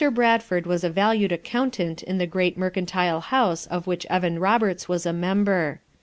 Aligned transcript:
Bradford 0.15 0.65
was 0.65 0.83
a 0.83 0.89
valued 0.89 1.31
account 1.31 1.79
ant 1.79 2.01
in 2.01 2.17
the 2.17 2.25
great 2.25 2.57
mercantile 2.57 3.19
house 3.19 3.67
of 3.67 3.85
which 3.85 4.07
Evan 4.09 4.39
Roberts 4.39 4.89
was 4.89 5.05
a 5.05 5.13
member. 5.13 5.79